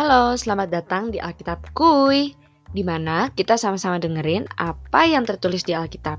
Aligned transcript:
Halo, 0.00 0.32
selamat 0.32 0.72
datang 0.72 1.12
di 1.12 1.20
Alkitab 1.20 1.76
Kuy, 1.76 2.32
di 2.72 2.80
mana 2.80 3.28
kita 3.36 3.60
sama-sama 3.60 4.00
dengerin 4.00 4.48
apa 4.56 5.04
yang 5.04 5.28
tertulis 5.28 5.60
di 5.60 5.76
Alkitab. 5.76 6.16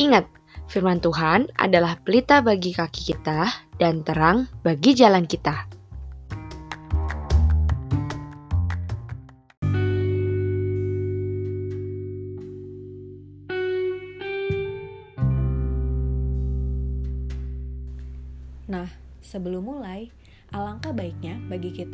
Ingat, 0.00 0.24
firman 0.72 0.96
Tuhan 0.96 1.52
adalah 1.60 2.00
pelita 2.00 2.40
bagi 2.40 2.72
kaki 2.72 3.12
kita 3.12 3.52
dan 3.76 4.00
terang 4.00 4.48
bagi 4.64 4.96
jalan 4.96 5.28
kita. 5.28 5.68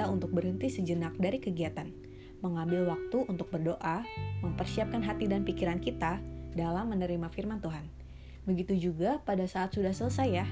Untuk 0.08 0.32
berhenti 0.32 0.72
sejenak 0.72 1.14
dari 1.20 1.38
kegiatan, 1.38 1.88
mengambil 2.40 2.88
waktu 2.88 3.28
untuk 3.28 3.52
berdoa, 3.52 4.02
mempersiapkan 4.40 5.04
hati 5.04 5.28
dan 5.28 5.44
pikiran 5.44 5.78
kita 5.78 6.18
dalam 6.56 6.90
menerima 6.90 7.28
firman 7.30 7.60
Tuhan. 7.60 7.84
Begitu 8.48 8.90
juga 8.90 9.20
pada 9.22 9.44
saat 9.44 9.76
sudah 9.76 9.92
selesai 9.92 10.28
ya. 10.28 10.46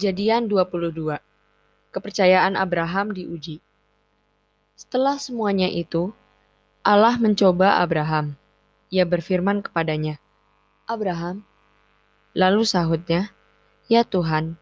Kejadian 0.00 0.48
22 0.48 1.20
Kepercayaan 1.92 2.56
Abraham 2.56 3.12
diuji 3.12 3.60
Setelah 4.72 5.20
semuanya 5.20 5.68
itu, 5.68 6.16
Allah 6.80 7.20
mencoba 7.20 7.84
Abraham. 7.84 8.32
Ia 8.88 9.04
berfirman 9.04 9.60
kepadanya, 9.60 10.16
Abraham. 10.88 11.44
Lalu 12.32 12.64
sahutnya, 12.64 13.28
Ya 13.92 14.00
Tuhan. 14.00 14.56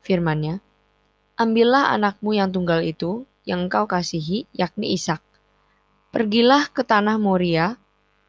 Firmannya, 0.00 0.64
Ambillah 1.36 1.92
anakmu 1.92 2.32
yang 2.32 2.48
tunggal 2.48 2.80
itu, 2.80 3.28
yang 3.44 3.68
engkau 3.68 3.84
kasihi, 3.84 4.48
yakni 4.56 4.96
Ishak. 4.96 5.20
Pergilah 6.08 6.72
ke 6.72 6.88
tanah 6.88 7.20
Moria, 7.20 7.76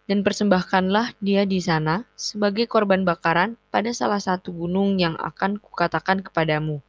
dan 0.10 0.26
persembahkanlah 0.26 1.14
dia 1.22 1.46
di 1.46 1.62
sana 1.62 2.02
sebagai 2.18 2.66
korban 2.66 3.06
bakaran 3.06 3.62
pada 3.70 3.94
salah 3.94 4.18
satu 4.18 4.50
gunung 4.50 4.98
yang 4.98 5.14
akan 5.22 5.62
kukatakan 5.62 6.26
kepadamu. 6.26 6.82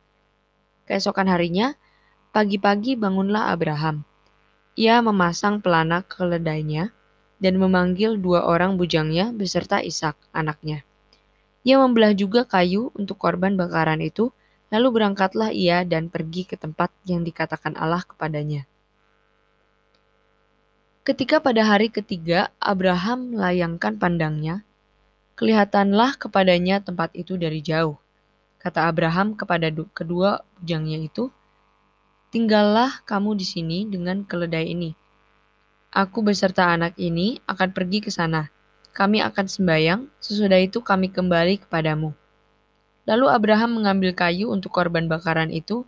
Keesokan 0.89 1.29
harinya, 1.29 1.77
pagi-pagi 2.33 2.97
bangunlah 2.97 3.53
Abraham. 3.53 4.09
Ia 4.73 5.05
memasang 5.05 5.61
pelana 5.61 6.01
keledainya 6.01 6.97
dan 7.45 7.61
memanggil 7.61 8.17
dua 8.17 8.49
orang 8.49 8.81
bujangnya 8.81 9.37
beserta 9.37 9.85
Ishak, 9.85 10.17
anaknya. 10.33 10.81
Ia 11.61 11.77
membelah 11.77 12.17
juga 12.17 12.49
kayu 12.49 12.89
untuk 12.97 13.21
korban 13.21 13.53
bakaran 13.53 14.01
itu, 14.01 14.33
lalu 14.73 14.97
berangkatlah 14.97 15.53
ia 15.53 15.85
dan 15.85 16.09
pergi 16.09 16.49
ke 16.49 16.57
tempat 16.57 16.89
yang 17.05 17.21
dikatakan 17.21 17.77
Allah 17.77 18.01
kepadanya. 18.01 18.70
Ketika 21.01 21.41
pada 21.41 21.65
hari 21.65 21.89
ketiga 21.89 22.53
Abraham 22.61 23.33
melayangkan 23.33 23.97
pandangnya, 23.97 24.69
kelihatanlah 25.33 26.21
kepadanya 26.21 26.85
tempat 26.85 27.09
itu 27.17 27.41
dari 27.41 27.65
jauh. 27.65 27.97
Kata 28.61 28.85
Abraham 28.85 29.33
kepada 29.33 29.73
kedua 29.97 30.45
bujangnya 30.61 31.01
itu, 31.01 31.33
Tinggallah 32.31 33.03
kamu 33.09 33.35
di 33.35 33.43
sini 33.43 33.79
dengan 33.91 34.23
keledai 34.23 34.71
ini. 34.71 34.95
Aku 35.91 36.23
beserta 36.23 36.71
anak 36.71 36.95
ini 36.95 37.43
akan 37.49 37.75
pergi 37.75 37.99
ke 38.05 38.13
sana. 38.13 38.53
Kami 38.95 39.19
akan 39.19 39.51
sembayang, 39.51 40.07
sesudah 40.23 40.63
itu 40.63 40.79
kami 40.79 41.11
kembali 41.11 41.67
kepadamu. 41.67 42.15
Lalu 43.11 43.27
Abraham 43.27 43.83
mengambil 43.83 44.15
kayu 44.15 44.47
untuk 44.47 44.71
korban 44.71 45.11
bakaran 45.11 45.51
itu 45.51 45.83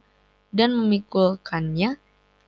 dan 0.50 0.74
memikulkannya 0.74 2.00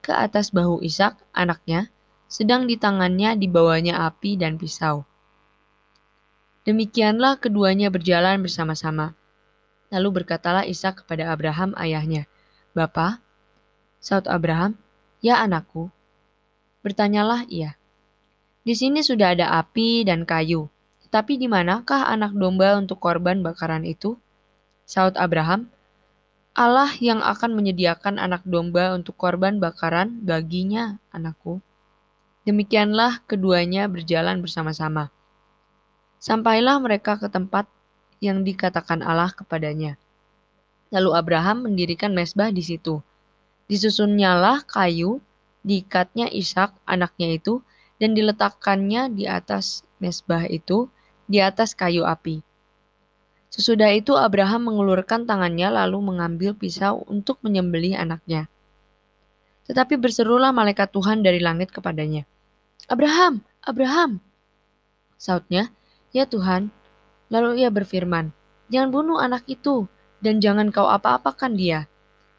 ke 0.03 0.11
atas 0.11 0.51
bahu 0.51 0.83
Ishak, 0.83 1.15
anaknya, 1.31 1.87
sedang 2.35 2.67
di 2.67 2.75
tangannya 2.75 3.39
dibawanya 3.39 4.11
api 4.11 4.35
dan 4.35 4.59
pisau. 4.59 5.07
Demikianlah 6.67 7.39
keduanya 7.39 7.95
berjalan 7.95 8.43
bersama-sama. 8.43 9.15
Lalu 9.95 10.19
berkatalah 10.19 10.67
Ishak 10.67 11.07
kepada 11.07 11.31
Abraham 11.31 11.79
ayahnya, 11.79 12.27
Bapa, 12.75 13.23
saud 14.03 14.27
Abraham, 14.27 14.75
ya 15.23 15.39
anakku. 15.47 15.95
Bertanyalah 16.83 17.47
ia, 17.47 17.79
di 18.67 18.75
sini 18.75 19.07
sudah 19.07 19.39
ada 19.39 19.55
api 19.63 20.03
dan 20.03 20.27
kayu, 20.27 20.67
tapi 21.15 21.39
di 21.39 21.47
manakah 21.47 22.11
anak 22.11 22.35
domba 22.35 22.75
untuk 22.75 22.99
korban 22.99 23.47
bakaran 23.47 23.87
itu? 23.87 24.19
Saud 24.91 25.15
Abraham, 25.15 25.71
Allah 26.59 26.91
yang 26.99 27.23
akan 27.23 27.55
menyediakan 27.55 28.19
anak 28.19 28.43
domba 28.43 28.91
untuk 28.91 29.15
korban 29.15 29.63
bakaran 29.63 30.19
baginya, 30.27 30.99
anakku. 31.15 31.63
Demikianlah 32.45 33.25
keduanya 33.25 33.89
berjalan 33.89 34.45
bersama-sama. 34.45 35.09
Sampailah 36.21 36.77
mereka 36.77 37.17
ke 37.17 37.29
tempat 37.33 37.65
yang 38.21 38.45
dikatakan 38.45 39.01
Allah 39.01 39.33
kepadanya. 39.33 39.97
Lalu 40.93 41.11
Abraham 41.17 41.65
mendirikan 41.65 42.13
mesbah 42.13 42.53
di 42.53 42.61
situ. 42.61 43.01
Disusunnyalah 43.65 44.69
kayu, 44.69 45.25
diikatnya 45.65 46.29
Ishak 46.29 46.77
anaknya 46.85 47.41
itu, 47.41 47.65
dan 47.97 48.13
diletakkannya 48.13 49.17
di 49.17 49.25
atas 49.25 49.81
mesbah 49.97 50.45
itu, 50.45 50.93
di 51.25 51.41
atas 51.41 51.73
kayu 51.73 52.05
api. 52.05 52.45
Sesudah 53.49 53.89
itu 53.97 54.21
Abraham 54.21 54.69
mengulurkan 54.69 55.25
tangannya 55.25 55.73
lalu 55.73 56.13
mengambil 56.13 56.53
pisau 56.53 57.09
untuk 57.09 57.41
menyembelih 57.41 57.97
anaknya. 57.97 58.53
Tetapi 59.65 59.97
berserulah 59.97 60.53
malaikat 60.53 60.93
Tuhan 60.93 61.25
dari 61.25 61.41
langit 61.41 61.73
kepadanya. 61.73 62.29
Abraham, 62.85 63.41
Abraham. 63.65 64.21
Sautnya, 65.17 65.73
ya 66.13 66.29
Tuhan. 66.29 66.69
Lalu 67.33 67.65
ia 67.65 67.73
berfirman, 67.73 68.29
jangan 68.69 68.93
bunuh 68.93 69.17
anak 69.17 69.49
itu, 69.49 69.89
dan 70.21 70.37
jangan 70.37 70.69
kau 70.69 70.85
apa-apakan 70.85 71.57
dia. 71.57 71.89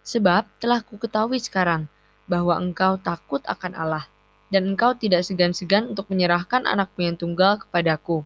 Sebab 0.06 0.46
telah 0.62 0.86
ku 0.86 1.02
ketahui 1.02 1.42
sekarang, 1.42 1.90
bahwa 2.30 2.62
engkau 2.62 3.02
takut 3.02 3.42
akan 3.50 3.74
Allah, 3.74 4.06
dan 4.54 4.70
engkau 4.70 4.94
tidak 4.94 5.26
segan-segan 5.26 5.90
untuk 5.90 6.14
menyerahkan 6.14 6.70
anakmu 6.70 7.10
yang 7.10 7.18
tunggal 7.18 7.58
kepadaku. 7.66 8.22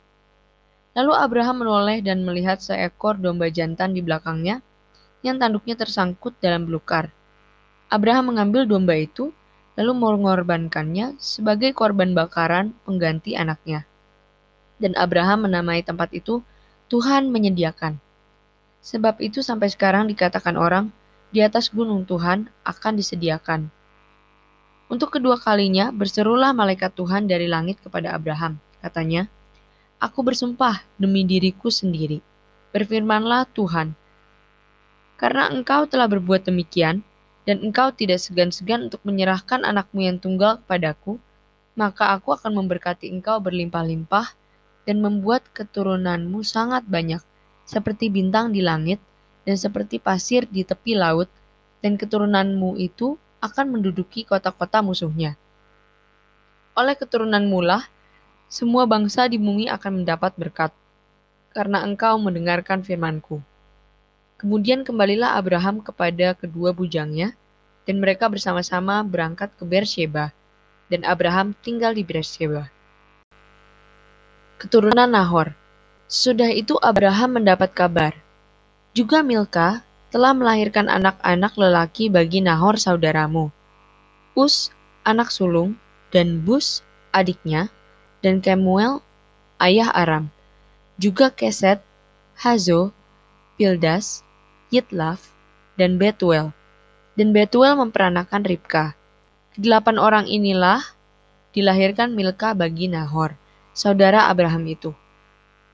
Lalu 1.00 1.16
Abraham 1.16 1.64
menoleh 1.64 2.04
dan 2.04 2.28
melihat 2.28 2.60
seekor 2.60 3.16
domba 3.16 3.48
jantan 3.48 3.96
di 3.96 4.04
belakangnya, 4.04 4.60
yang 5.24 5.40
tanduknya 5.40 5.80
tersangkut 5.80 6.36
dalam 6.44 6.68
belukar. 6.68 7.16
Abraham 7.88 8.36
mengambil 8.36 8.68
domba 8.68 9.00
itu, 9.00 9.32
lalu 9.80 9.96
mengorbankannya 9.96 11.16
sebagai 11.16 11.72
korban 11.72 12.12
bakaran 12.12 12.76
pengganti 12.84 13.40
anaknya. 13.40 13.88
Dan 14.76 14.92
Abraham 15.00 15.48
menamai 15.48 15.80
tempat 15.88 16.12
itu 16.12 16.44
Tuhan 16.92 17.32
menyediakan. 17.32 17.96
Sebab 18.84 19.24
itu 19.24 19.40
sampai 19.40 19.72
sekarang 19.72 20.12
dikatakan 20.12 20.60
orang, 20.60 20.92
di 21.32 21.40
atas 21.40 21.72
gunung 21.72 22.04
Tuhan 22.04 22.52
akan 22.68 22.94
disediakan. 23.00 23.72
Untuk 24.92 25.16
kedua 25.16 25.40
kalinya 25.40 25.96
berserulah 25.96 26.52
malaikat 26.52 26.92
Tuhan 27.00 27.32
dari 27.32 27.48
langit 27.48 27.80
kepada 27.80 28.12
Abraham. 28.12 28.60
Katanya, 28.84 29.32
Aku 30.00 30.24
bersumpah 30.28 30.84
demi 31.00 31.24
diriku 31.24 31.72
sendiri. 31.72 32.20
Berfirmanlah 32.72 33.48
Tuhan, 33.52 33.96
karena 35.20 35.52
engkau 35.52 35.84
telah 35.84 36.08
berbuat 36.08 36.48
demikian, 36.48 37.04
dan 37.48 37.64
engkau 37.64 37.92
tidak 37.96 38.20
segan-segan 38.20 38.92
untuk 38.92 39.04
menyerahkan 39.08 39.64
anakmu 39.64 40.04
yang 40.06 40.18
tunggal 40.20 40.60
kepadaku, 40.64 41.20
maka 41.80 42.12
aku 42.12 42.36
akan 42.36 42.60
memberkati 42.60 43.08
engkau 43.08 43.40
berlimpah-limpah 43.40 44.36
dan 44.84 45.00
membuat 45.00 45.48
keturunanmu 45.56 46.44
sangat 46.44 46.84
banyak, 46.90 47.24
seperti 47.64 48.10
bintang 48.10 48.52
di 48.52 48.60
langit 48.60 49.00
dan 49.48 49.56
seperti 49.56 50.02
pasir 50.02 50.46
di 50.50 50.68
tepi 50.68 50.98
laut, 50.98 51.32
dan 51.80 51.96
keturunanmu 51.96 52.76
itu 52.76 53.16
akan 53.40 53.80
menduduki 53.80 54.28
kota-kota 54.28 54.84
musuhnya. 54.84 55.40
Oleh 56.76 56.96
keturunanmu 57.00 57.60
lah, 57.64 57.88
semua 58.52 58.84
bangsa 58.90 59.30
di 59.32 59.40
bumi 59.40 59.72
akan 59.72 60.04
mendapat 60.04 60.36
berkat, 60.36 60.72
karena 61.56 61.82
engkau 61.88 62.20
mendengarkan 62.20 62.84
firmanku. 62.84 63.40
Kemudian 64.40 64.88
kembalilah 64.88 65.36
Abraham 65.36 65.84
kepada 65.84 66.32
kedua 66.32 66.72
bujangnya, 66.72 67.36
dan 67.84 68.00
mereka 68.00 68.32
bersama-sama 68.32 69.04
berangkat 69.04 69.52
ke 69.60 69.68
Beersheba, 69.68 70.32
dan 70.88 71.04
Abraham 71.04 71.52
tinggal 71.60 71.92
di 71.92 72.08
Beersheba. 72.08 72.72
Keturunan 74.56 75.12
Nahor 75.12 75.52
Sudah 76.08 76.48
itu 76.56 76.80
Abraham 76.80 77.44
mendapat 77.44 77.76
kabar. 77.76 78.16
Juga 78.96 79.22
Milka, 79.22 79.84
telah 80.10 80.32
melahirkan 80.34 80.88
anak-anak 80.88 81.54
lelaki 81.60 82.08
bagi 82.08 82.40
Nahor 82.40 82.80
saudaramu. 82.80 83.52
Us, 84.40 84.72
anak 85.04 85.30
sulung, 85.30 85.76
dan 86.16 86.42
Bus, 86.48 86.82
adiknya, 87.12 87.70
dan 88.24 88.42
Kemuel, 88.42 89.04
ayah 89.62 89.92
Aram. 89.94 90.32
Juga 90.98 91.30
Keset, 91.30 91.84
Hazo, 92.40 92.96
Pildas, 93.60 94.24
Yitlaf, 94.70 95.34
dan 95.76 95.98
Betuel. 95.98 96.54
Dan 97.18 97.34
Betuel 97.36 97.76
memperanakan 97.76 98.46
Ribka. 98.46 98.94
Delapan 99.60 99.98
orang 100.00 100.26
inilah 100.30 100.80
dilahirkan 101.52 102.14
Milka 102.14 102.54
bagi 102.54 102.88
Nahor, 102.88 103.36
saudara 103.74 104.30
Abraham 104.30 104.70
itu. 104.70 104.94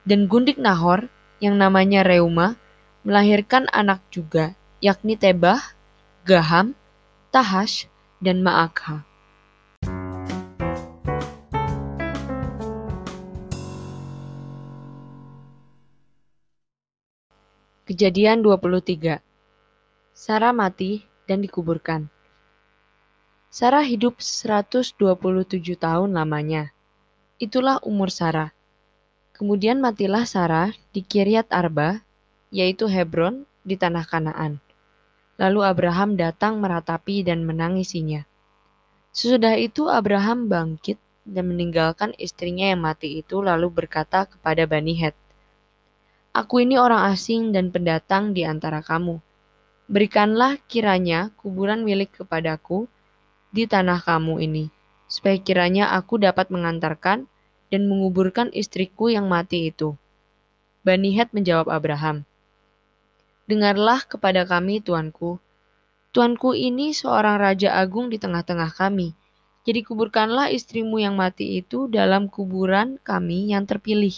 Dan 0.08 0.26
gundik 0.26 0.56
Nahor, 0.56 1.06
yang 1.38 1.60
namanya 1.60 2.02
Reuma, 2.02 2.56
melahirkan 3.04 3.68
anak 3.70 4.00
juga, 4.08 4.56
yakni 4.80 5.14
Tebah, 5.14 5.60
Gaham, 6.24 6.72
Tahash, 7.30 7.86
dan 8.18 8.40
Maakha. 8.40 9.04
Kejadian 17.86 18.42
23 18.42 19.22
Sarah 20.10 20.50
mati 20.50 21.06
dan 21.30 21.38
dikuburkan. 21.38 22.10
Sarah 23.46 23.86
hidup 23.86 24.18
127 24.18 24.98
tahun 25.78 26.10
lamanya. 26.10 26.74
Itulah 27.38 27.78
umur 27.86 28.10
Sarah. 28.10 28.50
Kemudian 29.30 29.78
matilah 29.78 30.26
Sarah 30.26 30.74
di 30.90 31.06
Kiryat 31.06 31.46
Arba, 31.54 32.02
yaitu 32.50 32.90
Hebron, 32.90 33.46
di 33.62 33.78
tanah 33.78 34.02
Kanaan. 34.02 34.58
Lalu 35.38 35.62
Abraham 35.62 36.18
datang 36.18 36.58
meratapi 36.58 37.22
dan 37.22 37.46
menangisinya. 37.46 38.26
Sesudah 39.14 39.54
itu 39.54 39.86
Abraham 39.86 40.50
bangkit 40.50 40.98
dan 41.22 41.54
meninggalkan 41.54 42.18
istrinya 42.18 42.66
yang 42.66 42.82
mati 42.82 43.22
itu 43.22 43.38
lalu 43.38 43.70
berkata 43.70 44.26
kepada 44.26 44.66
Bani 44.66 44.98
Het, 44.98 45.14
Aku 46.36 46.60
ini 46.60 46.76
orang 46.76 47.16
asing 47.16 47.56
dan 47.56 47.72
pendatang 47.72 48.36
di 48.36 48.44
antara 48.44 48.84
kamu. 48.84 49.24
Berikanlah 49.88 50.60
kiranya 50.68 51.32
kuburan 51.40 51.80
milik 51.80 52.12
kepadaku 52.12 52.84
di 53.56 53.64
tanah 53.64 54.04
kamu 54.04 54.44
ini, 54.44 54.68
supaya 55.08 55.40
kiranya 55.40 55.96
aku 55.96 56.20
dapat 56.20 56.52
mengantarkan 56.52 57.24
dan 57.72 57.82
menguburkan 57.88 58.52
istriku 58.52 59.08
yang 59.08 59.32
mati 59.32 59.72
itu. 59.72 59.96
Bani 60.84 61.16
Het 61.16 61.32
menjawab 61.32 61.72
Abraham, 61.72 62.28
Dengarlah 63.48 64.04
kepada 64.04 64.44
kami, 64.44 64.84
Tuanku. 64.84 65.40
Tuanku 66.12 66.52
ini 66.52 66.92
seorang 66.92 67.40
raja 67.40 67.80
agung 67.80 68.12
di 68.12 68.20
tengah-tengah 68.20 68.76
kami. 68.76 69.16
Jadi 69.64 69.80
kuburkanlah 69.88 70.52
istrimu 70.52 71.00
yang 71.00 71.16
mati 71.16 71.64
itu 71.64 71.88
dalam 71.88 72.28
kuburan 72.28 73.00
kami 73.00 73.56
yang 73.56 73.64
terpilih 73.64 74.12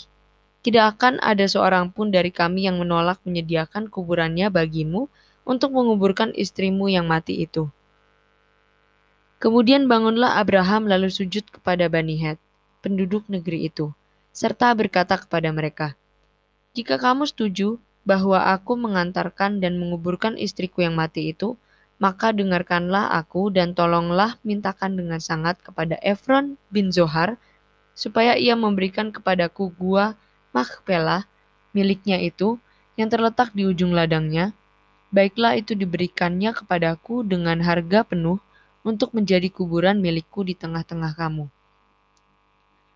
tidak 0.69 1.00
akan 1.00 1.17
ada 1.25 1.49
seorang 1.49 1.88
pun 1.88 2.12
dari 2.12 2.29
kami 2.29 2.69
yang 2.69 2.76
menolak 2.76 3.25
menyediakan 3.25 3.88
kuburannya 3.88 4.53
bagimu 4.53 5.09
untuk 5.49 5.73
menguburkan 5.73 6.29
istrimu 6.37 6.93
yang 6.93 7.09
mati 7.09 7.41
itu. 7.41 7.73
Kemudian 9.41 9.88
bangunlah 9.88 10.37
Abraham 10.37 10.85
lalu 10.85 11.09
sujud 11.09 11.49
kepada 11.49 11.88
Bani 11.88 12.20
Het, 12.20 12.37
penduduk 12.85 13.25
negeri 13.32 13.73
itu, 13.73 13.97
serta 14.29 14.76
berkata 14.76 15.17
kepada 15.17 15.49
mereka, 15.49 15.97
Jika 16.76 17.00
kamu 17.00 17.25
setuju 17.25 17.81
bahwa 18.05 18.53
aku 18.53 18.76
mengantarkan 18.76 19.64
dan 19.64 19.81
menguburkan 19.81 20.37
istriku 20.37 20.85
yang 20.85 21.00
mati 21.00 21.32
itu, 21.32 21.56
maka 21.97 22.29
dengarkanlah 22.37 23.09
aku 23.17 23.49
dan 23.49 23.73
tolonglah 23.73 24.37
mintakan 24.44 25.00
dengan 25.00 25.17
sangat 25.17 25.56
kepada 25.64 25.97
Efron 26.05 26.61
bin 26.69 26.93
Zohar, 26.93 27.41
supaya 27.97 28.37
ia 28.37 28.53
memberikan 28.53 29.17
kepadaku 29.17 29.73
gua 29.73 30.12
Makpela 30.53 31.29
miliknya 31.77 32.17
itu 32.19 32.56
yang 32.99 33.12
terletak 33.12 33.55
di 33.55 33.69
ujung 33.69 33.95
ladangnya, 33.95 34.56
baiklah 35.15 35.55
itu 35.55 35.79
diberikannya 35.79 36.50
kepadaku 36.56 37.23
dengan 37.23 37.62
harga 37.62 38.03
penuh 38.03 38.43
untuk 38.83 39.15
menjadi 39.15 39.53
kuburan 39.53 40.00
milikku 40.00 40.43
di 40.43 40.56
tengah-tengah 40.56 41.15
kamu. 41.15 41.47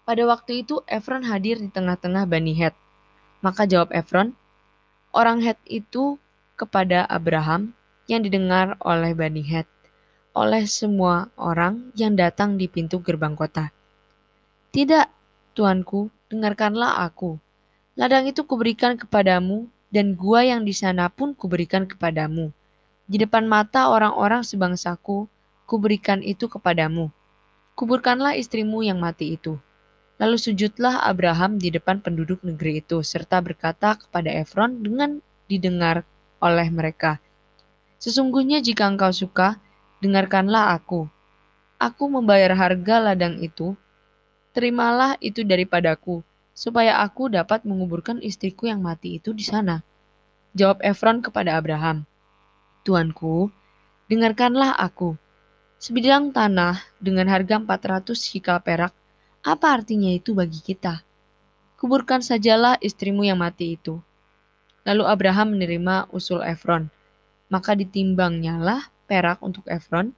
Pada 0.03 0.23
waktu 0.27 0.67
itu 0.67 0.83
Efron 0.91 1.23
hadir 1.23 1.63
di 1.63 1.71
tengah-tengah 1.71 2.27
Bani 2.27 2.55
Het. 2.59 2.75
Maka 3.39 3.67
jawab 3.71 3.95
Efron, 3.95 4.35
orang 5.15 5.39
Het 5.47 5.59
itu 5.67 6.19
kepada 6.59 7.07
Abraham 7.07 7.71
yang 8.11 8.27
didengar 8.27 8.75
oleh 8.83 9.15
Bani 9.15 9.47
Het, 9.47 9.71
oleh 10.35 10.67
semua 10.67 11.31
orang 11.39 11.95
yang 11.95 12.19
datang 12.19 12.59
di 12.59 12.67
pintu 12.67 12.99
gerbang 12.99 13.39
kota. 13.39 13.71
Tidak, 14.75 15.07
tuanku, 15.55 16.11
dengarkanlah 16.32 17.05
aku. 17.05 17.37
Ladang 17.93 18.25
itu 18.25 18.49
kuberikan 18.49 18.96
kepadamu, 18.96 19.69
dan 19.93 20.17
gua 20.17 20.40
yang 20.40 20.64
di 20.64 20.73
sana 20.73 21.12
pun 21.12 21.37
kuberikan 21.37 21.84
kepadamu. 21.84 22.49
Di 23.05 23.20
depan 23.20 23.44
mata 23.44 23.93
orang-orang 23.93 24.40
sebangsaku, 24.40 25.29
kuberikan 25.69 26.25
itu 26.25 26.49
kepadamu. 26.49 27.12
Kuburkanlah 27.76 28.40
istrimu 28.40 28.81
yang 28.81 28.96
mati 28.96 29.37
itu. 29.37 29.61
Lalu 30.17 30.40
sujudlah 30.40 31.05
Abraham 31.05 31.61
di 31.61 31.69
depan 31.69 32.00
penduduk 32.00 32.40
negeri 32.40 32.81
itu, 32.81 33.05
serta 33.05 33.44
berkata 33.44 34.00
kepada 34.00 34.32
Efron 34.32 34.81
dengan 34.81 35.20
didengar 35.44 36.08
oleh 36.40 36.69
mereka. 36.73 37.20
Sesungguhnya 38.00 38.64
jika 38.64 38.88
engkau 38.88 39.12
suka, 39.12 39.61
dengarkanlah 40.00 40.73
aku. 40.75 41.06
Aku 41.76 42.06
membayar 42.08 42.55
harga 42.55 43.02
ladang 43.12 43.43
itu, 43.43 43.75
terimalah 44.53 45.17
itu 45.19 45.43
daripadaku, 45.43 46.21
supaya 46.53 47.01
aku 47.01 47.33
dapat 47.33 47.65
menguburkan 47.65 48.21
istriku 48.21 48.69
yang 48.69 48.85
mati 48.85 49.17
itu 49.17 49.33
di 49.33 49.45
sana. 49.45 49.81
Jawab 50.53 50.85
Efron 50.85 51.25
kepada 51.25 51.57
Abraham, 51.57 52.05
Tuanku, 52.85 53.49
dengarkanlah 54.13 54.77
aku. 54.77 55.17
Sebidang 55.83 56.31
tanah 56.31 56.79
dengan 57.03 57.27
harga 57.27 57.59
400 57.59 58.15
hikal 58.37 58.63
perak, 58.63 58.93
apa 59.43 59.67
artinya 59.75 60.13
itu 60.13 60.37
bagi 60.37 60.63
kita? 60.63 61.03
Kuburkan 61.81 62.23
sajalah 62.23 62.79
istrimu 62.79 63.27
yang 63.27 63.43
mati 63.43 63.75
itu. 63.75 63.99
Lalu 64.87 65.03
Abraham 65.06 65.59
menerima 65.59 66.06
usul 66.15 66.43
Efron. 66.47 66.87
Maka 67.51 67.75
ditimbangnya 67.75 68.59
lah 68.59 68.87
perak 69.11 69.43
untuk 69.43 69.67
Efron, 69.67 70.15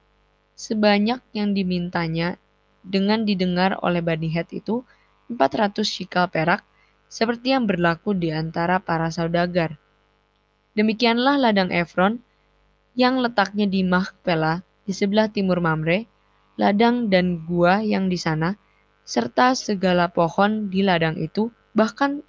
sebanyak 0.53 1.21
yang 1.33 1.57
dimintanya 1.57 2.37
dengan 2.85 3.25
didengar 3.25 3.81
oleh 3.81 4.05
Bani 4.05 4.29
Het 4.29 4.53
itu 4.53 4.85
400 5.27 5.81
shikal 5.81 6.29
perak, 6.29 6.61
seperti 7.09 7.57
yang 7.57 7.65
berlaku 7.65 8.13
di 8.13 8.29
antara 8.29 8.77
para 8.77 9.09
saudagar. 9.09 9.81
Demikianlah 10.77 11.41
ladang 11.41 11.73
Efron, 11.73 12.21
yang 12.93 13.19
letaknya 13.19 13.65
di 13.65 13.81
Mahpela, 13.81 14.61
di 14.85 14.93
sebelah 14.93 15.27
timur 15.27 15.59
Mamre, 15.59 16.05
ladang 16.55 17.09
dan 17.09 17.43
gua 17.43 17.81
yang 17.81 18.07
di 18.07 18.15
sana, 18.15 18.55
serta 19.01 19.57
segala 19.57 20.13
pohon 20.13 20.69
di 20.69 20.85
ladang 20.85 21.17
itu, 21.17 21.49
bahkan 21.73 22.21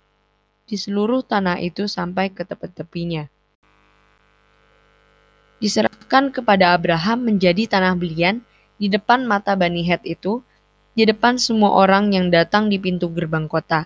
di 0.66 0.74
seluruh 0.74 1.22
tanah 1.22 1.62
itu 1.62 1.86
sampai 1.86 2.34
ke 2.34 2.42
tepi-tepinya. 2.42 3.30
Diserahkan 5.56 6.34
kepada 6.34 6.76
Abraham 6.76 7.32
menjadi 7.32 7.64
tanah 7.70 7.96
belian 7.96 8.44
di 8.76 8.92
depan 8.92 9.24
mata 9.24 9.56
Bani 9.56 9.82
Het 9.84 10.04
itu, 10.04 10.44
di 10.96 11.04
depan 11.04 11.36
semua 11.36 11.76
orang 11.76 12.12
yang 12.12 12.32
datang 12.32 12.72
di 12.72 12.80
pintu 12.80 13.12
gerbang 13.12 13.48
kota. 13.48 13.84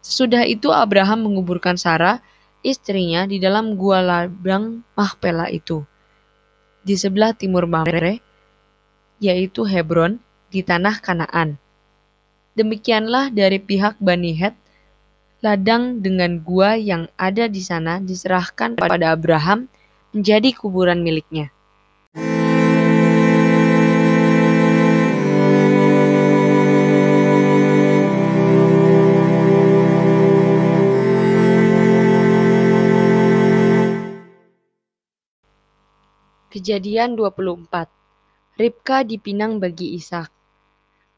Sesudah 0.00 0.48
itu 0.48 0.72
Abraham 0.72 1.28
menguburkan 1.28 1.76
Sarah, 1.76 2.24
istrinya, 2.64 3.28
di 3.28 3.36
dalam 3.36 3.76
gua 3.76 4.00
ladang 4.00 4.80
Mahpela 4.96 5.52
itu. 5.52 5.84
Di 6.80 6.96
sebelah 6.96 7.36
timur 7.36 7.68
Mamre, 7.68 8.24
yaitu 9.20 9.68
Hebron, 9.68 10.16
di 10.48 10.64
tanah 10.64 11.04
Kanaan. 11.04 11.60
Demikianlah 12.56 13.28
dari 13.28 13.60
pihak 13.60 14.00
Bani 14.00 14.32
Het, 14.32 14.56
ladang 15.44 16.00
dengan 16.00 16.40
gua 16.40 16.74
yang 16.74 17.06
ada 17.20 17.46
di 17.46 17.60
sana 17.60 18.00
diserahkan 18.00 18.74
kepada 18.74 19.12
Abraham 19.12 19.68
menjadi 20.16 20.56
kuburan 20.56 21.04
miliknya. 21.04 21.52
Kejadian 36.48 37.12
24 37.12 37.92
Ribka 38.56 39.04
dipinang 39.04 39.60
bagi 39.60 40.00
Ishak 40.00 40.32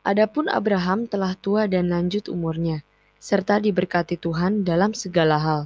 Adapun 0.02 0.50
Abraham 0.50 1.06
telah 1.06 1.38
tua 1.38 1.70
dan 1.70 1.94
lanjut 1.94 2.26
umurnya, 2.26 2.82
serta 3.22 3.62
diberkati 3.62 4.18
Tuhan 4.18 4.66
dalam 4.66 4.90
segala 4.90 5.38
hal. 5.38 5.60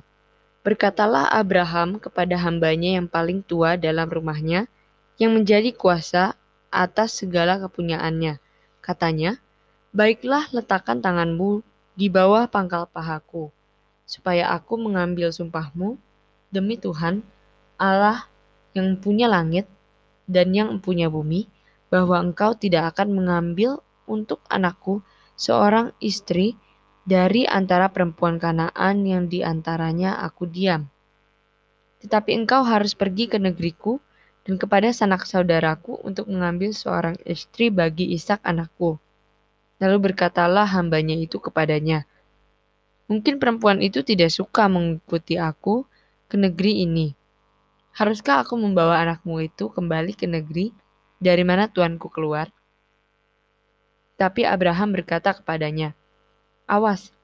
Berkatalah 0.68 1.32
Abraham 1.32 1.96
kepada 1.96 2.36
hambanya 2.44 3.00
yang 3.00 3.08
paling 3.08 3.40
tua 3.40 3.80
dalam 3.80 4.04
rumahnya, 4.04 4.68
yang 5.16 5.32
menjadi 5.32 5.72
kuasa 5.72 6.36
atas 6.68 7.24
segala 7.24 7.56
kepunyaannya. 7.56 8.36
Katanya, 8.84 9.40
Baiklah 9.96 10.44
letakkan 10.52 11.00
tanganmu 11.00 11.64
di 11.96 12.12
bawah 12.12 12.44
pangkal 12.52 12.84
pahaku, 12.84 13.48
supaya 14.04 14.52
aku 14.52 14.76
mengambil 14.76 15.32
sumpahmu 15.32 15.96
demi 16.52 16.76
Tuhan, 16.76 17.24
Allah 17.80 18.28
yang 18.74 18.98
punya 18.98 19.30
langit 19.30 19.64
dan 20.28 20.52
yang 20.52 20.76
punya 20.82 21.08
bumi, 21.08 21.46
bahwa 21.88 22.18
engkau 22.18 22.58
tidak 22.58 22.94
akan 22.94 23.14
mengambil 23.14 23.80
untuk 24.04 24.42
anakku 24.50 25.00
seorang 25.38 25.94
istri 26.02 26.58
dari 27.06 27.46
antara 27.46 27.88
perempuan 27.92 28.42
Kanaan 28.42 29.06
yang 29.06 29.30
di 29.30 29.40
antaranya 29.46 30.18
aku 30.20 30.50
diam. 30.50 30.90
Tetapi 32.02 32.34
engkau 32.36 32.66
harus 32.66 32.92
pergi 32.92 33.30
ke 33.30 33.40
negeriku 33.40 34.02
dan 34.44 34.60
kepada 34.60 34.92
sanak 34.92 35.24
saudaraku 35.24 36.02
untuk 36.04 36.28
mengambil 36.28 36.76
seorang 36.76 37.16
istri 37.24 37.72
bagi 37.72 38.12
Ishak 38.12 38.44
anakku. 38.44 39.00
Lalu 39.80 40.12
berkatalah 40.12 40.68
hambanya 40.68 41.16
itu 41.16 41.40
kepadanya, 41.40 42.04
Mungkin 43.04 43.36
perempuan 43.36 43.84
itu 43.84 44.00
tidak 44.00 44.32
suka 44.32 44.64
mengikuti 44.64 45.36
aku 45.36 45.84
ke 46.24 46.40
negeri 46.40 46.88
ini. 46.88 47.12
Haruskah 47.94 48.42
aku 48.42 48.58
membawa 48.58 48.98
anakmu 49.06 49.46
itu 49.46 49.70
kembali 49.70 50.18
ke 50.18 50.26
negeri 50.26 50.74
dari 51.22 51.46
mana 51.46 51.70
tuanku 51.70 52.10
keluar? 52.10 52.50
Tapi 54.18 54.42
Abraham 54.42 54.98
berkata 54.98 55.30
kepadanya, 55.30 55.94
Awas, 56.66 57.14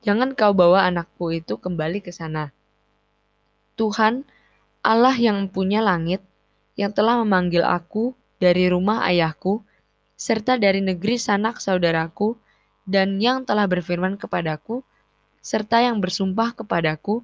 jangan 0.00 0.32
kau 0.32 0.56
bawa 0.56 0.88
anakku 0.88 1.36
itu 1.36 1.60
kembali 1.60 2.00
ke 2.00 2.16
sana. 2.16 2.48
Tuhan, 3.76 4.24
Allah 4.80 5.20
yang 5.20 5.44
mempunyai 5.44 5.84
langit, 5.84 6.24
yang 6.80 6.96
telah 6.96 7.20
memanggil 7.20 7.60
aku 7.60 8.16
dari 8.40 8.72
rumah 8.72 9.04
ayahku, 9.04 9.60
serta 10.16 10.56
dari 10.56 10.80
negeri 10.80 11.20
sanak 11.20 11.60
saudaraku, 11.60 12.40
dan 12.88 13.20
yang 13.20 13.44
telah 13.44 13.68
berfirman 13.68 14.16
kepadaku, 14.16 14.80
serta 15.44 15.84
yang 15.84 16.00
bersumpah 16.00 16.56
kepadaku, 16.56 17.20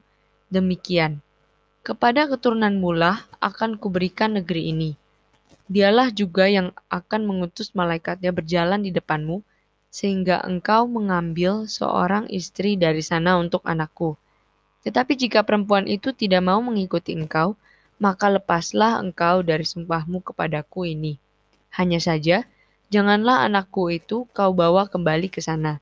demikian. 0.52 1.24
Kepada 1.80 2.28
keturunan 2.28 2.76
mula 2.76 3.24
akan 3.40 3.80
kuberikan 3.80 4.36
negeri 4.36 4.70
ini. 4.70 4.90
Dialah 5.70 6.12
juga 6.12 6.44
yang 6.50 6.76
akan 6.92 7.24
mengutus 7.24 7.72
malaikatnya 7.72 8.30
berjalan 8.30 8.84
di 8.84 8.92
depanmu, 8.92 9.40
sehingga 9.88 10.44
engkau 10.44 10.86
mengambil 10.86 11.64
seorang 11.66 12.28
istri 12.28 12.76
dari 12.76 13.00
sana 13.00 13.40
untuk 13.40 13.64
anakku. 13.64 14.14
Tetapi 14.84 15.16
jika 15.16 15.40
perempuan 15.42 15.88
itu 15.88 16.12
tidak 16.12 16.44
mau 16.44 16.60
mengikuti 16.60 17.16
engkau, 17.16 17.56
maka 17.96 18.28
lepaslah 18.28 19.00
engkau 19.00 19.40
dari 19.40 19.64
sumpahmu 19.64 20.20
kepadaku 20.20 20.88
ini. 20.92 21.16
Hanya 21.74 21.98
saja, 21.98 22.44
Janganlah 22.90 23.46
anakku 23.46 23.86
itu 23.94 24.26
kau 24.34 24.50
bawa 24.50 24.90
kembali 24.90 25.30
ke 25.30 25.38
sana. 25.38 25.78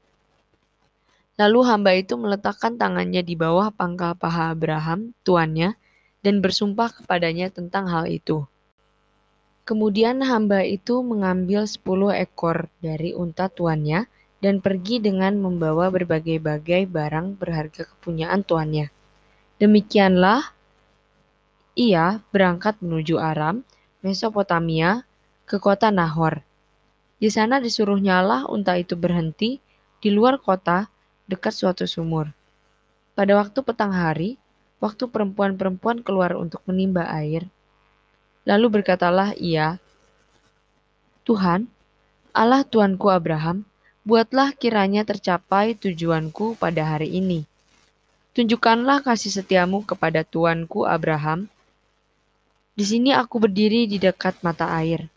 Lalu 1.40 1.60
hamba 1.64 1.96
itu 1.96 2.20
meletakkan 2.20 2.76
tangannya 2.76 3.24
di 3.24 3.32
bawah 3.32 3.72
pangkal 3.72 4.12
paha 4.12 4.52
Abraham, 4.52 5.16
tuannya, 5.24 5.72
dan 6.22 6.42
bersumpah 6.42 6.90
kepadanya 7.02 7.50
tentang 7.50 7.86
hal 7.90 8.10
itu. 8.10 8.46
Kemudian 9.68 10.24
hamba 10.24 10.64
itu 10.64 11.04
mengambil 11.04 11.68
sepuluh 11.68 12.08
ekor 12.16 12.72
dari 12.80 13.12
unta 13.12 13.52
tuannya 13.52 14.08
dan 14.40 14.64
pergi 14.64 15.02
dengan 15.02 15.36
membawa 15.36 15.92
berbagai-bagai 15.92 16.88
barang 16.88 17.36
berharga 17.36 17.84
kepunyaan 17.84 18.46
tuannya. 18.46 18.88
Demikianlah 19.60 20.54
ia 21.78 22.22
berangkat 22.32 22.80
menuju 22.80 23.20
Aram, 23.20 23.66
Mesopotamia, 24.00 25.04
ke 25.44 25.60
kota 25.60 25.92
Nahor. 25.92 26.40
Di 27.18 27.28
sana 27.28 27.58
disuruh 27.58 27.98
nyala 27.98 28.46
unta 28.46 28.78
itu 28.78 28.94
berhenti 28.94 29.58
di 29.98 30.08
luar 30.14 30.38
kota 30.38 30.86
dekat 31.26 31.52
suatu 31.52 31.84
sumur. 31.84 32.30
Pada 33.18 33.34
waktu 33.34 33.58
petang 33.60 33.90
hari, 33.90 34.38
waktu 34.78 35.10
perempuan-perempuan 35.10 36.02
keluar 36.06 36.38
untuk 36.38 36.62
menimba 36.66 37.06
air, 37.10 37.46
lalu 38.46 38.80
berkatalah 38.80 39.34
ia, 39.38 39.76
Tuhan, 41.28 41.68
Allah 42.32 42.64
Tuanku 42.64 43.12
Abraham, 43.12 43.68
buatlah 44.08 44.56
kiranya 44.56 45.04
tercapai 45.04 45.76
tujuanku 45.76 46.56
pada 46.56 46.96
hari 46.96 47.12
ini. 47.12 47.44
Tunjukkanlah 48.32 49.04
kasih 49.04 49.34
setiamu 49.42 49.84
kepada 49.84 50.24
Tuanku 50.24 50.88
Abraham. 50.88 51.50
Di 52.72 52.86
sini 52.86 53.10
aku 53.10 53.42
berdiri 53.42 53.90
di 53.90 53.98
dekat 53.98 54.40
mata 54.46 54.70
air 54.78 55.10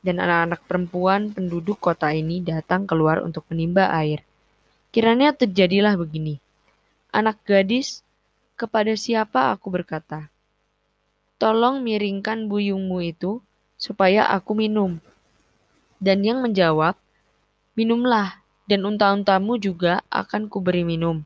dan 0.00 0.22
anak-anak 0.22 0.62
perempuan 0.64 1.34
penduduk 1.34 1.82
kota 1.82 2.14
ini 2.14 2.40
datang 2.40 2.86
keluar 2.86 3.20
untuk 3.20 3.44
menimba 3.50 3.90
air. 3.90 4.22
Kiranya 4.94 5.34
terjadilah 5.36 5.98
begini. 5.98 6.40
Anak 7.12 7.42
gadis, 7.44 8.00
kepada 8.58 8.90
siapa 8.98 9.54
aku 9.54 9.70
berkata, 9.70 10.26
Tolong 11.38 11.86
miringkan 11.86 12.50
buyungmu 12.50 12.98
itu, 13.06 13.38
supaya 13.78 14.26
aku 14.26 14.58
minum. 14.58 14.98
Dan 16.02 16.26
yang 16.26 16.42
menjawab, 16.42 16.98
Minumlah, 17.78 18.42
dan 18.66 18.82
unta-untamu 18.82 19.54
juga 19.54 20.02
akan 20.10 20.50
kuberi 20.50 20.82
minum. 20.82 21.22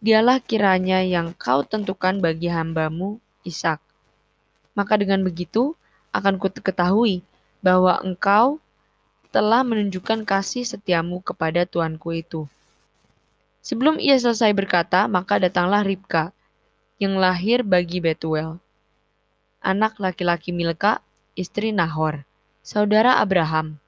Dialah 0.00 0.40
kiranya 0.40 1.04
yang 1.04 1.36
kau 1.36 1.60
tentukan 1.60 2.16
bagi 2.16 2.48
hambamu, 2.48 3.20
Ishak. 3.44 3.76
Maka 4.72 4.96
dengan 4.96 5.20
begitu, 5.20 5.76
akan 6.16 6.40
ku 6.40 6.48
ketahui 6.48 7.20
bahwa 7.60 8.00
engkau 8.00 8.56
telah 9.28 9.60
menunjukkan 9.60 10.24
kasih 10.24 10.64
setiamu 10.64 11.20
kepada 11.20 11.68
tuanku 11.68 12.16
itu. 12.16 12.48
Sebelum 13.60 14.00
ia 14.00 14.16
selesai 14.16 14.56
berkata, 14.56 15.04
maka 15.06 15.36
datanglah 15.36 15.84
Ribka, 15.84 16.32
yang 17.02 17.18
lahir 17.18 17.66
bagi 17.66 17.98
Betuel. 17.98 18.62
Anak 19.58 19.98
laki-laki 19.98 20.54
Milka, 20.54 21.02
istri 21.34 21.74
Nahor, 21.74 22.22
saudara 22.62 23.18
Abraham. 23.18 23.82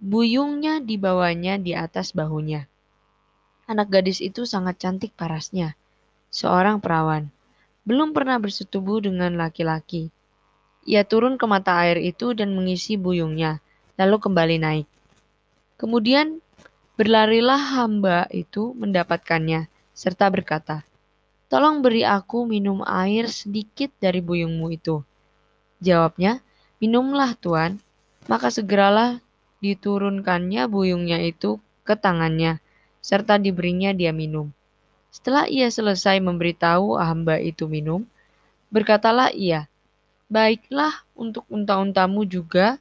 Buyungnya 0.00 0.80
dibawanya 0.80 1.60
di 1.60 1.76
atas 1.76 2.16
bahunya. 2.16 2.64
Anak 3.68 3.92
gadis 3.92 4.24
itu 4.24 4.48
sangat 4.48 4.80
cantik 4.80 5.12
parasnya, 5.12 5.76
seorang 6.32 6.80
perawan. 6.80 7.28
Belum 7.84 8.16
pernah 8.16 8.40
bersetubuh 8.40 9.04
dengan 9.04 9.36
laki-laki 9.36 10.08
ia 10.88 11.04
turun 11.04 11.36
ke 11.36 11.44
mata 11.44 11.76
air 11.84 12.00
itu 12.00 12.32
dan 12.32 12.56
mengisi 12.56 12.96
buyungnya, 12.96 13.60
lalu 14.00 14.16
kembali 14.16 14.56
naik. 14.56 14.88
Kemudian 15.76 16.40
berlarilah 16.96 17.60
hamba 17.76 18.24
itu 18.32 18.72
mendapatkannya, 18.72 19.68
serta 19.92 20.32
berkata, 20.32 20.87
Tolong 21.48 21.80
beri 21.80 22.04
aku 22.04 22.44
minum 22.44 22.84
air 22.84 23.28
sedikit 23.32 23.88
dari 23.96 24.20
buyungmu 24.20 24.68
itu. 24.68 25.00
Jawabnya, 25.80 26.44
Minumlah 26.78 27.34
Tuan. 27.40 27.80
Maka 28.28 28.52
segeralah 28.52 29.24
diturunkannya 29.64 30.68
buyungnya 30.68 31.18
itu 31.24 31.56
ke 31.82 31.96
tangannya, 31.96 32.60
serta 33.00 33.40
diberinya 33.40 33.96
dia 33.96 34.12
minum. 34.12 34.52
Setelah 35.08 35.48
ia 35.48 35.72
selesai 35.72 36.20
memberitahu 36.20 37.00
hamba 37.00 37.40
itu 37.40 37.64
minum, 37.64 38.04
berkatalah 38.68 39.32
ia, 39.32 39.66
Baiklah 40.28 40.92
untuk 41.16 41.48
unta-untamu 41.48 42.28
juga 42.28 42.76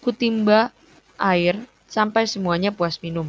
kutimba 0.00 0.72
air 1.20 1.60
sampai 1.84 2.24
semuanya 2.24 2.72
puas 2.72 2.96
minum. 3.04 3.28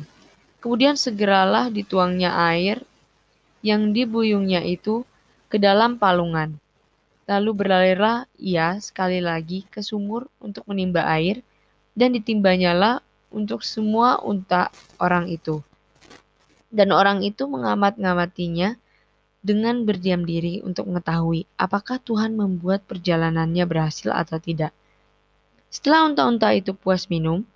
Kemudian 0.63 0.96
segeralah 0.96 1.68
dituangnya 1.68 2.32
air 2.32 2.80
yang 3.62 3.94
dibuyungnya 3.94 4.65
itu 4.65 5.06
ke 5.50 5.58
dalam 5.62 5.98
palungan. 5.98 6.58
Lalu 7.30 7.51
berlarilah 7.53 8.25
ia 8.41 8.75
sekali 8.82 9.22
lagi 9.22 9.63
ke 9.70 9.86
sumur 9.86 10.27
untuk 10.41 10.65
menimba 10.68 11.06
air, 11.08 11.46
dan 11.96 12.15
ditimbanyalah 12.15 13.00
untuk 13.32 13.63
semua 13.63 14.20
unta 14.20 14.74
orang 15.00 15.32
itu. 15.32 15.63
Dan 16.72 16.91
orang 16.91 17.24
itu 17.24 17.48
mengamat-ngamatinya 17.48 18.80
dengan 19.41 19.84
berdiam 19.84 20.22
diri 20.24 20.62
untuk 20.62 20.88
mengetahui 20.88 21.50
apakah 21.58 21.98
Tuhan 21.98 22.38
membuat 22.38 22.86
perjalanannya 22.86 23.65
berhasil 23.65 24.13
atau 24.13 24.38
tidak. 24.38 24.72
Setelah 25.72 26.08
unta-unta 26.08 26.51
itu 26.53 26.75
puas 26.75 27.08
minum, 27.08 27.48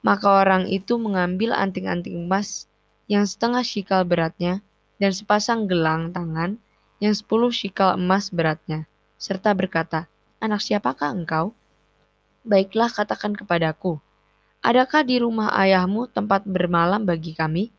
maka 0.00 0.30
orang 0.42 0.70
itu 0.70 0.96
mengambil 0.96 1.52
anting-anting 1.52 2.26
emas 2.26 2.70
yang 3.10 3.28
setengah 3.28 3.60
shikal 3.60 4.02
beratnya 4.06 4.64
dan 4.98 5.10
sepasang 5.10 5.66
gelang 5.66 6.14
tangan 6.14 6.58
yang 7.02 7.14
sepuluh 7.14 7.50
shikal 7.50 7.98
emas 7.98 8.30
beratnya, 8.30 8.86
serta 9.18 9.52
berkata, 9.52 10.06
Anak 10.38 10.60
siapakah 10.60 11.10
engkau? 11.14 11.56
Baiklah 12.44 12.92
katakan 12.92 13.32
kepadaku, 13.32 13.96
adakah 14.60 15.00
di 15.00 15.16
rumah 15.16 15.48
ayahmu 15.56 16.12
tempat 16.12 16.44
bermalam 16.44 17.02
bagi 17.02 17.32
kami? 17.32 17.72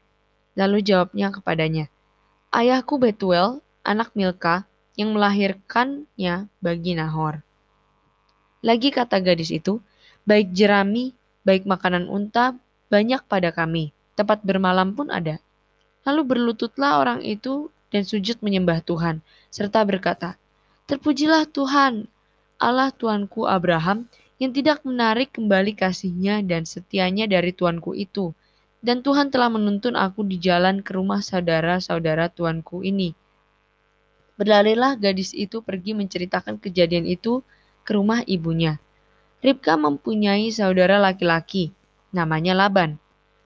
Lalu 0.57 0.81
jawabnya 0.81 1.29
kepadanya, 1.29 1.85
Ayahku 2.49 2.97
Betuel, 2.97 3.59
anak 3.83 4.15
Milka, 4.15 4.63
yang 4.95 5.11
melahirkannya 5.11 6.47
bagi 6.63 6.95
Nahor. 6.95 7.43
Lagi 8.65 8.89
kata 8.89 9.21
gadis 9.21 9.53
itu, 9.53 9.83
baik 10.25 10.55
jerami, 10.55 11.13
baik 11.45 11.69
makanan 11.69 12.09
unta, 12.09 12.57
banyak 12.89 13.21
pada 13.29 13.53
kami. 13.53 13.93
Tempat 14.15 14.41
bermalam 14.41 14.95
pun 14.95 15.11
ada. 15.13 15.37
Lalu 16.05 16.21
berlututlah 16.23 17.01
orang 17.01 17.25
itu 17.25 17.73
dan 17.89 18.05
sujud 18.05 18.39
menyembah 18.45 18.85
Tuhan, 18.85 19.25
serta 19.49 19.81
berkata, 19.83 20.37
Terpujilah 20.85 21.49
Tuhan, 21.49 22.05
Allah 22.61 22.93
Tuanku 22.93 23.49
Abraham, 23.49 24.05
yang 24.37 24.53
tidak 24.53 24.85
menarik 24.85 25.33
kembali 25.33 25.73
kasihnya 25.73 26.45
dan 26.45 26.69
setianya 26.69 27.25
dari 27.25 27.51
Tuanku 27.51 27.97
itu. 27.97 28.31
Dan 28.85 29.01
Tuhan 29.01 29.33
telah 29.33 29.49
menuntun 29.49 29.97
aku 29.97 30.21
di 30.21 30.37
jalan 30.37 30.85
ke 30.85 30.93
rumah 30.93 31.25
saudara-saudara 31.25 32.29
Tuanku 32.29 32.85
ini 32.85 33.17
Berlarilah 34.35 34.99
gadis 34.99 35.31
itu 35.31 35.63
pergi 35.63 35.95
menceritakan 35.95 36.59
kejadian 36.59 37.07
itu 37.07 37.39
ke 37.87 37.95
rumah 37.95 38.19
ibunya. 38.27 38.83
Ribka 39.39 39.79
mempunyai 39.79 40.51
saudara 40.51 40.99
laki-laki, 40.99 41.71
namanya 42.11 42.51
Laban. 42.51 42.99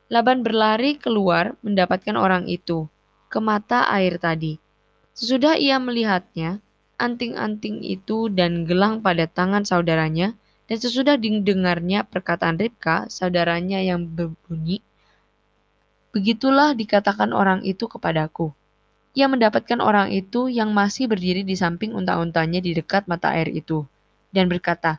Laban 0.10 0.42
berlari 0.42 0.98
keluar 0.98 1.54
mendapatkan 1.62 2.18
orang 2.18 2.50
itu 2.50 2.90
ke 3.30 3.38
mata 3.38 3.86
air 3.94 4.18
tadi. 4.18 4.58
Sesudah 5.14 5.56
ia 5.56 5.78
melihatnya, 5.78 6.60
anting-anting 6.98 7.86
itu 7.86 8.28
dan 8.34 8.66
gelang 8.66 9.06
pada 9.06 9.30
tangan 9.30 9.64
saudaranya, 9.64 10.34
dan 10.66 10.78
sesudah 10.82 11.18
didengarnya 11.18 12.06
perkataan 12.06 12.58
Ribka, 12.58 13.06
saudaranya 13.10 13.82
yang 13.86 14.06
berbunyi, 14.10 14.82
Begitulah 16.10 16.74
dikatakan 16.74 17.30
orang 17.30 17.62
itu 17.62 17.86
kepadaku. 17.86 18.50
Ia 19.14 19.30
mendapatkan 19.30 19.78
orang 19.78 20.10
itu 20.10 20.50
yang 20.50 20.74
masih 20.74 21.06
berdiri 21.06 21.46
di 21.46 21.54
samping 21.54 21.94
unta-untanya 21.94 22.58
di 22.66 22.74
dekat 22.74 23.06
mata 23.06 23.30
air 23.30 23.46
itu, 23.54 23.86
dan 24.34 24.50
berkata, 24.50 24.98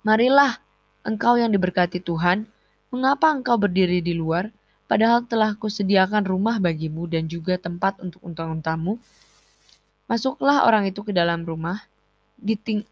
Marilah, 0.00 0.64
engkau 1.04 1.36
yang 1.36 1.52
diberkati 1.52 2.00
Tuhan, 2.00 2.48
mengapa 2.92 3.32
engkau 3.32 3.56
berdiri 3.56 4.04
di 4.04 4.12
luar, 4.12 4.52
padahal 4.84 5.24
telah 5.24 5.56
kusediakan 5.56 6.28
rumah 6.28 6.60
bagimu 6.60 7.08
dan 7.08 7.24
juga 7.24 7.56
tempat 7.56 7.96
untuk 8.04 8.20
unta-untamu? 8.20 9.00
Masuklah 10.04 10.68
orang 10.68 10.84
itu 10.84 11.00
ke 11.00 11.16
dalam 11.16 11.48
rumah, 11.48 11.88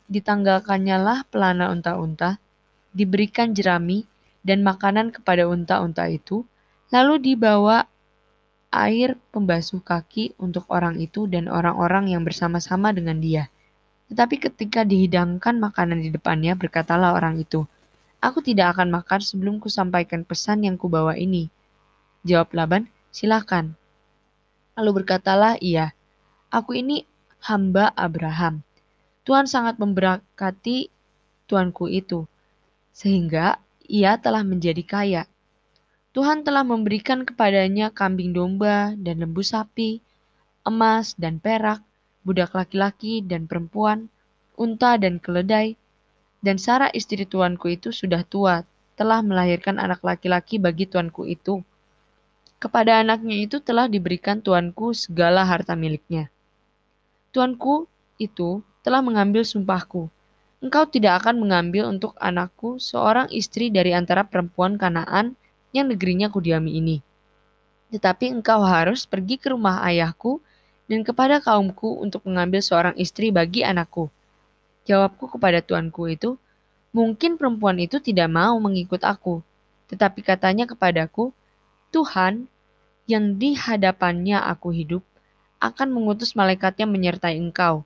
ditanggalkannya 0.08 0.96
lah 0.96 1.28
pelana 1.28 1.68
unta-unta, 1.68 2.40
diberikan 2.96 3.52
jerami 3.52 4.08
dan 4.40 4.64
makanan 4.64 5.12
kepada 5.12 5.44
unta-unta 5.44 6.08
itu, 6.08 6.48
lalu 6.88 7.20
dibawa 7.20 7.84
air 8.72 9.20
pembasuh 9.34 9.84
kaki 9.84 10.32
untuk 10.40 10.64
orang 10.72 10.96
itu 10.96 11.28
dan 11.28 11.50
orang-orang 11.50 12.14
yang 12.14 12.24
bersama-sama 12.24 12.94
dengan 12.96 13.20
dia. 13.20 13.52
Tetapi 14.08 14.42
ketika 14.42 14.82
dihidangkan 14.82 15.60
makanan 15.60 16.02
di 16.02 16.10
depannya, 16.10 16.56
berkatalah 16.56 17.14
orang 17.14 17.38
itu, 17.38 17.66
Aku 18.20 18.44
tidak 18.44 18.76
akan 18.76 18.92
makan 18.92 19.20
sebelum 19.24 19.56
kusampaikan 19.64 20.28
pesan 20.28 20.68
yang 20.68 20.76
kubawa 20.76 21.16
ini. 21.16 21.48
Jawab 22.28 22.52
Laban, 22.52 22.84
silakan. 23.08 23.80
Lalu 24.76 25.00
berkatalah 25.00 25.56
ia, 25.64 25.96
Aku 26.52 26.76
ini 26.76 27.08
hamba 27.40 27.88
Abraham. 27.96 28.60
Tuhan 29.24 29.48
sangat 29.48 29.80
memberkati 29.80 30.92
tuanku 31.48 31.88
itu, 31.88 32.28
sehingga 32.92 33.56
ia 33.88 34.20
telah 34.20 34.44
menjadi 34.44 34.84
kaya. 34.84 35.22
Tuhan 36.12 36.44
telah 36.44 36.66
memberikan 36.66 37.24
kepadanya 37.24 37.88
kambing 37.88 38.36
domba 38.36 38.92
dan 39.00 39.24
lembu 39.24 39.40
sapi, 39.40 40.04
emas 40.68 41.16
dan 41.16 41.40
perak, 41.40 41.80
budak 42.20 42.52
laki-laki 42.52 43.24
dan 43.24 43.48
perempuan, 43.48 44.12
unta 44.60 45.00
dan 45.00 45.16
keledai, 45.16 45.79
dan 46.40 46.56
Sarah 46.56 46.88
istri 46.96 47.28
tuanku 47.28 47.68
itu 47.68 47.92
sudah 47.92 48.24
tua, 48.24 48.64
telah 48.96 49.20
melahirkan 49.24 49.80
anak 49.80 50.00
laki-laki 50.04 50.60
bagi 50.60 50.88
tuanku 50.88 51.28
itu. 51.28 51.64
Kepada 52.60 53.00
anaknya 53.00 53.40
itu 53.40 53.56
telah 53.60 53.88
diberikan 53.88 54.44
tuanku 54.44 54.92
segala 54.92 55.44
harta 55.48 55.72
miliknya. 55.72 56.28
Tuanku 57.32 57.88
itu 58.20 58.60
telah 58.84 59.00
mengambil 59.00 59.44
sumpahku. 59.44 60.12
Engkau 60.60 60.84
tidak 60.84 61.24
akan 61.24 61.40
mengambil 61.40 61.88
untuk 61.88 62.12
anakku 62.20 62.76
seorang 62.76 63.32
istri 63.32 63.72
dari 63.72 63.96
antara 63.96 64.28
perempuan 64.28 64.76
Kanaan 64.76 65.32
yang 65.72 65.88
negerinya 65.88 66.28
kudiami 66.28 66.76
ini. 66.76 67.00
Tetapi 67.88 68.28
engkau 68.28 68.60
harus 68.60 69.08
pergi 69.08 69.40
ke 69.40 69.56
rumah 69.56 69.80
ayahku 69.80 70.44
dan 70.84 71.00
kepada 71.00 71.40
kaumku 71.40 71.96
untuk 72.04 72.20
mengambil 72.28 72.60
seorang 72.60 72.92
istri 73.00 73.32
bagi 73.32 73.64
anakku. 73.64 74.12
Jawabku 74.88 75.28
kepada 75.36 75.60
tuanku 75.60 76.08
itu, 76.08 76.40
mungkin 76.94 77.36
perempuan 77.36 77.76
itu 77.80 78.00
tidak 78.00 78.28
mau 78.32 78.56
mengikut 78.62 79.02
aku. 79.04 79.44
Tetapi 79.92 80.20
katanya 80.24 80.64
kepadaku, 80.70 81.34
Tuhan 81.90 82.46
yang 83.10 83.36
di 83.36 83.58
hadapannya 83.58 84.38
aku 84.38 84.70
hidup 84.70 85.02
akan 85.60 85.92
mengutus 85.92 86.32
malaikatnya 86.38 86.86
menyertai 86.86 87.36
engkau 87.36 87.84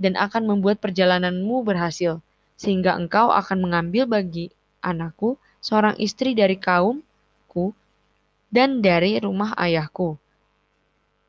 dan 0.00 0.18
akan 0.18 0.48
membuat 0.48 0.82
perjalananmu 0.82 1.62
berhasil, 1.62 2.18
sehingga 2.58 2.96
engkau 2.98 3.30
akan 3.30 3.62
mengambil 3.62 4.08
bagi 4.08 4.50
anakku 4.82 5.38
seorang 5.62 5.94
istri 6.02 6.34
dari 6.34 6.58
kaum 6.58 7.04
ayahku 7.52 7.76
dan 8.48 8.80
dari 8.80 9.20
rumah 9.20 9.52
ayahku. 9.60 10.16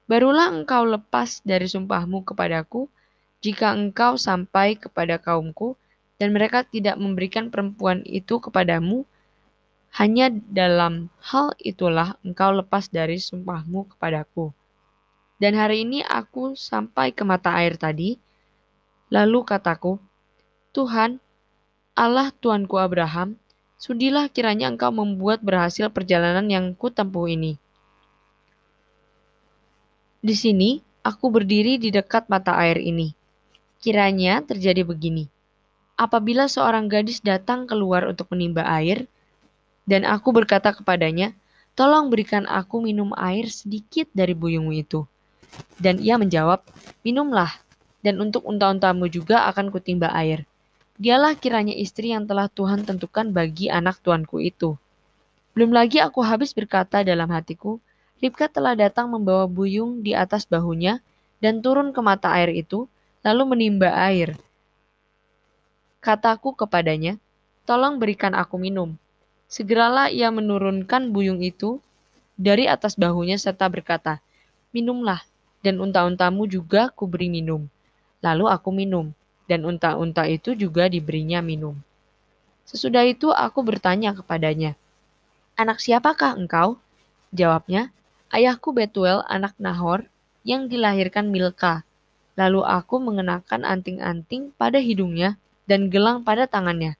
Barulah 0.07 0.51
engkau 0.51 0.83
lepas 0.87 1.43
dari 1.43 1.67
sumpahmu 1.67 2.23
kepadaku, 2.27 2.87
jika 3.43 3.75
engkau 3.75 4.15
sampai 4.15 4.79
kepada 4.79 5.19
kaumku, 5.19 5.75
dan 6.15 6.31
mereka 6.31 6.63
tidak 6.63 6.95
memberikan 6.95 7.51
perempuan 7.51 7.99
itu 8.07 8.39
kepadamu, 8.39 9.03
hanya 9.99 10.31
dalam 10.31 11.11
hal 11.19 11.51
itulah 11.59 12.15
engkau 12.23 12.55
lepas 12.55 12.87
dari 12.87 13.19
sumpahmu 13.19 13.91
kepadaku. 13.93 14.55
Dan 15.37 15.59
hari 15.59 15.83
ini 15.83 15.99
aku 16.07 16.55
sampai 16.55 17.11
ke 17.11 17.27
mata 17.27 17.51
air 17.59 17.75
tadi, 17.75 18.15
lalu 19.11 19.43
kataku, 19.43 19.99
Tuhan, 20.71 21.19
Allah 21.93 22.31
Tuanku 22.31 22.79
Abraham, 22.79 23.37
Sudilah 23.83 24.31
kiranya 24.31 24.71
engkau 24.71 24.95
membuat 24.95 25.43
berhasil 25.43 25.91
perjalanan 25.91 26.47
yang 26.47 26.71
kutempuh 26.71 27.27
ini. 27.27 27.59
Di 30.23 30.31
sini, 30.39 30.79
aku 31.03 31.27
berdiri 31.27 31.75
di 31.75 31.91
dekat 31.91 32.31
mata 32.31 32.55
air 32.63 32.79
ini. 32.79 33.11
Kiranya 33.83 34.39
terjadi 34.39 34.87
begini. 34.87 35.27
Apabila 35.99 36.47
seorang 36.47 36.87
gadis 36.87 37.19
datang 37.19 37.67
keluar 37.67 38.07
untuk 38.07 38.31
menimba 38.31 38.63
air, 38.63 39.11
dan 39.83 40.07
aku 40.07 40.31
berkata 40.31 40.71
kepadanya, 40.71 41.35
tolong 41.75 42.07
berikan 42.07 42.47
aku 42.47 42.79
minum 42.79 43.11
air 43.19 43.51
sedikit 43.51 44.07
dari 44.15 44.31
buyungmu 44.31 44.71
itu. 44.71 45.03
Dan 45.75 45.99
ia 45.99 46.15
menjawab, 46.15 46.63
minumlah, 47.03 47.51
dan 47.99 48.23
untuk 48.23 48.47
unta-untamu 48.47 49.11
juga 49.11 49.51
akan 49.51 49.67
kutimba 49.67 50.15
air. 50.15 50.47
Dialah 50.95 51.35
kiranya 51.35 51.75
istri 51.75 52.15
yang 52.15 52.23
telah 52.23 52.47
Tuhan 52.47 52.87
tentukan 52.87 53.35
bagi 53.35 53.67
anak 53.67 53.99
tuanku 53.99 54.39
itu. 54.39 54.79
Belum 55.51 55.75
lagi 55.75 55.99
aku 55.99 56.23
habis 56.23 56.55
berkata 56.55 57.03
dalam 57.03 57.27
hatiku, 57.35 57.83
Ribka 58.23 58.47
telah 58.47 58.79
datang 58.79 59.11
membawa 59.11 59.43
buyung 59.51 59.99
di 59.99 60.15
atas 60.15 60.47
bahunya 60.47 61.03
dan 61.43 61.59
turun 61.59 61.91
ke 61.91 61.99
mata 61.99 62.31
air 62.31 62.55
itu, 62.55 62.87
lalu 63.23 63.43
menimba 63.55 63.89
air. 63.95 64.35
Kataku 66.03 66.53
kepadanya, 66.59 67.15
tolong 67.63 67.95
berikan 67.97 68.35
aku 68.35 68.59
minum. 68.59 68.99
Segeralah 69.47 70.11
ia 70.11 70.27
menurunkan 70.27 71.15
buyung 71.15 71.39
itu 71.39 71.79
dari 72.35 72.67
atas 72.67 72.99
bahunya 72.99 73.39
serta 73.39 73.71
berkata, 73.71 74.19
Minumlah, 74.75 75.23
dan 75.63 75.79
unta-untamu 75.79 76.43
juga 76.45 76.91
kuberi 76.91 77.31
minum. 77.31 77.71
Lalu 78.19 78.45
aku 78.51 78.69
minum 78.75 79.15
dan 79.47 79.63
unta-unta 79.63 80.27
itu 80.27 80.51
juga 80.55 80.91
diberinya 80.91 81.39
minum. 81.39 81.79
Sesudah 82.67 83.07
itu 83.07 83.31
aku 83.31 83.63
bertanya 83.63 84.11
kepadanya, 84.15 84.75
Anak 85.53 85.79
siapakah 85.79 86.33
engkau? 86.33 86.81
Jawabnya, 87.29 87.93
Ayahku 88.33 88.73
Betuel 88.73 89.21
anak 89.29 89.53
Nahor 89.61 90.09
yang 90.41 90.65
dilahirkan 90.65 91.29
Milka. 91.29 91.85
Lalu 92.33 92.65
aku 92.65 92.97
mengenakan 92.97 93.61
anting-anting 93.61 94.55
pada 94.57 94.81
hidungnya 94.81 95.37
dan 95.69 95.93
gelang 95.93 96.25
pada 96.25 96.49
tangannya. 96.49 96.97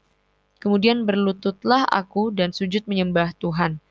Kemudian 0.62 1.04
berlututlah 1.04 1.84
aku 1.90 2.32
dan 2.32 2.56
sujud 2.56 2.88
menyembah 2.88 3.36
Tuhan, 3.36 3.84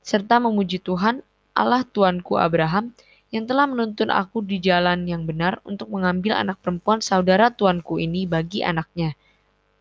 serta 0.00 0.40
memuji 0.40 0.80
Tuhan, 0.80 1.20
Allah 1.52 1.84
Tuanku 1.84 2.40
Abraham, 2.40 2.96
yang 3.34 3.50
telah 3.50 3.66
menuntun 3.66 4.14
aku 4.14 4.46
di 4.46 4.62
jalan 4.62 5.10
yang 5.10 5.26
benar 5.26 5.58
untuk 5.66 5.90
mengambil 5.90 6.38
anak 6.38 6.62
perempuan 6.62 7.02
saudara 7.02 7.50
tuanku 7.50 7.98
ini 7.98 8.30
bagi 8.30 8.62
anaknya. 8.62 9.18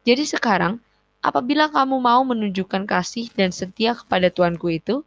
Jadi 0.04 0.26
sekarang, 0.26 0.82
apabila 1.22 1.70
kamu 1.70 2.02
mau 2.02 2.26
menunjukkan 2.26 2.90
kasih 2.90 3.30
dan 3.38 3.54
setia 3.54 3.94
kepada 3.94 4.34
tuanku 4.34 4.74
itu, 4.74 5.06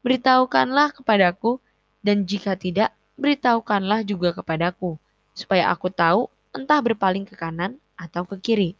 beritahukanlah 0.00 0.96
kepadaku, 0.96 1.60
dan 2.00 2.24
jika 2.24 2.56
tidak, 2.56 2.96
beritahukanlah 3.20 4.02
juga 4.08 4.34
kepadaku, 4.34 4.96
supaya 5.32 5.68
aku 5.72 5.88
tahu 5.88 6.28
entah 6.52 6.80
berpaling 6.84 7.24
ke 7.24 7.34
kanan 7.36 7.80
atau 7.96 8.28
ke 8.28 8.36
kiri. 8.40 8.70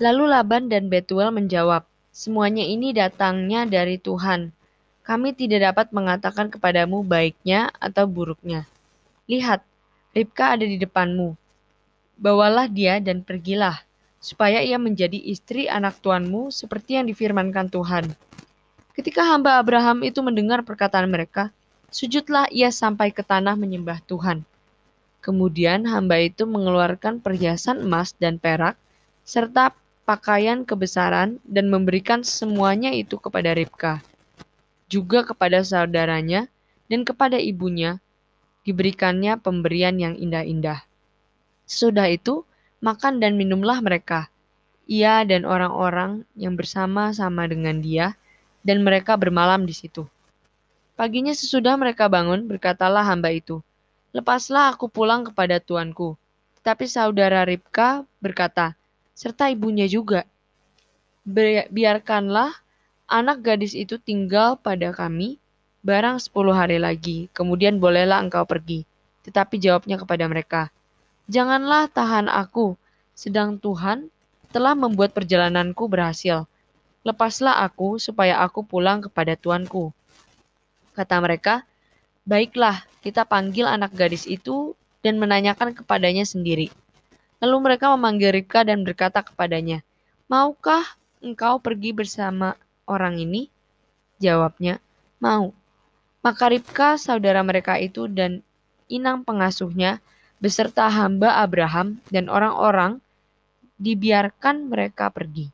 Lalu 0.00 0.24
Laban 0.32 0.72
dan 0.72 0.88
Betuel 0.88 1.30
menjawab, 1.30 1.84
semuanya 2.10 2.64
ini 2.64 2.96
datangnya 2.96 3.68
dari 3.68 4.00
Tuhan. 4.00 4.50
Kami 5.04 5.36
tidak 5.36 5.72
dapat 5.72 5.86
mengatakan 5.92 6.48
kepadamu 6.48 7.04
baiknya 7.04 7.68
atau 7.76 8.08
buruknya. 8.08 8.64
Lihat, 9.28 9.62
Ribka 10.12 10.56
ada 10.56 10.68
di 10.68 10.76
depanmu. 10.76 11.32
Bawalah 12.20 12.68
dia 12.68 13.00
dan 13.00 13.24
pergilah, 13.24 13.80
supaya 14.20 14.60
ia 14.60 14.76
menjadi 14.76 15.16
istri 15.16 15.72
anak 15.72 16.04
tuanmu 16.04 16.52
seperti 16.52 17.00
yang 17.00 17.08
difirmankan 17.08 17.72
Tuhan. 17.72 18.12
Ketika 18.92 19.24
hamba 19.24 19.56
Abraham 19.56 20.04
itu 20.04 20.20
mendengar 20.20 20.60
perkataan 20.68 21.08
mereka, 21.08 21.48
sujudlah 21.88 22.44
ia 22.52 22.68
sampai 22.68 23.08
ke 23.08 23.24
tanah 23.24 23.56
menyembah 23.56 24.04
Tuhan. 24.04 24.44
Kemudian 25.22 25.86
hamba 25.86 26.18
itu 26.18 26.44
mengeluarkan 26.50 27.22
perhiasan 27.22 27.86
emas 27.86 28.10
dan 28.18 28.42
perak, 28.42 28.74
serta 29.22 29.70
pakaian 30.02 30.66
kebesaran 30.66 31.38
dan 31.46 31.70
memberikan 31.70 32.26
semuanya 32.26 32.90
itu 32.90 33.22
kepada 33.22 33.54
Ribka. 33.54 34.02
Juga 34.90 35.22
kepada 35.22 35.62
saudaranya 35.62 36.50
dan 36.90 37.06
kepada 37.06 37.38
ibunya 37.38 38.02
diberikannya 38.66 39.38
pemberian 39.38 39.94
yang 39.98 40.14
indah-indah. 40.18 40.82
Sesudah 41.70 42.10
itu, 42.10 42.42
makan 42.82 43.22
dan 43.22 43.38
minumlah 43.38 43.78
mereka, 43.78 44.26
ia 44.90 45.22
dan 45.22 45.46
orang-orang 45.46 46.26
yang 46.34 46.58
bersama-sama 46.58 47.46
dengan 47.46 47.78
dia, 47.78 48.18
dan 48.66 48.82
mereka 48.82 49.14
bermalam 49.14 49.66
di 49.66 49.74
situ. 49.74 50.06
Paginya 50.98 51.34
sesudah 51.34 51.74
mereka 51.78 52.06
bangun, 52.06 52.46
berkatalah 52.46 53.02
hamba 53.06 53.34
itu, 53.34 53.62
Lepaslah 54.12 54.76
aku 54.76 54.92
pulang 54.92 55.24
kepada 55.24 55.56
tuanku. 55.56 56.20
Tetapi 56.60 56.84
saudara 56.84 57.48
Ribka 57.48 58.04
berkata, 58.20 58.76
serta 59.16 59.48
ibunya 59.48 59.88
juga. 59.88 60.28
Biarkanlah 61.72 62.52
anak 63.08 63.40
gadis 63.40 63.72
itu 63.72 63.96
tinggal 63.96 64.60
pada 64.60 64.92
kami 64.92 65.40
barang 65.82 66.22
sepuluh 66.22 66.54
hari 66.54 66.78
lagi, 66.78 67.26
kemudian 67.34 67.82
bolehlah 67.82 68.22
engkau 68.22 68.46
pergi. 68.46 68.86
Tetapi 69.26 69.58
jawabnya 69.58 69.98
kepada 69.98 70.24
mereka, 70.30 70.62
Janganlah 71.30 71.86
tahan 71.88 72.26
aku, 72.26 72.74
sedang 73.14 73.56
Tuhan 73.56 74.10
telah 74.50 74.74
membuat 74.74 75.14
perjalananku 75.14 75.86
berhasil. 75.86 76.44
Lepaslah 77.02 77.62
aku 77.62 77.98
supaya 77.98 78.38
aku 78.42 78.62
pulang 78.62 79.02
kepada 79.02 79.34
tuanku. 79.34 79.90
Kata 80.94 81.18
mereka, 81.18 81.64
Baiklah, 82.22 82.86
kita 83.02 83.26
panggil 83.26 83.66
anak 83.66 83.92
gadis 83.92 84.24
itu 84.30 84.78
dan 85.02 85.18
menanyakan 85.18 85.74
kepadanya 85.74 86.22
sendiri. 86.22 86.70
Lalu 87.42 87.56
mereka 87.58 87.90
memanggil 87.90 88.30
Ribka 88.30 88.62
dan 88.62 88.86
berkata 88.86 89.26
kepadanya, 89.26 89.82
Maukah 90.30 90.86
engkau 91.18 91.58
pergi 91.58 91.90
bersama 91.90 92.54
orang 92.86 93.18
ini? 93.18 93.50
Jawabnya, 94.22 94.78
Mau. 95.18 95.50
Maka 96.22 96.46
Ribka, 96.46 96.94
saudara 96.94 97.42
mereka 97.42 97.82
itu 97.82 98.06
dan 98.06 98.46
inang 98.86 99.26
pengasuhnya, 99.26 99.98
beserta 100.38 100.86
hamba 100.86 101.42
Abraham 101.42 101.98
dan 102.14 102.30
orang-orang, 102.30 103.02
dibiarkan 103.82 104.70
mereka 104.70 105.10
pergi. 105.10 105.50